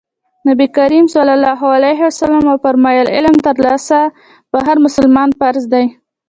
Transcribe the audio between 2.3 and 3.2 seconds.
وفرمايل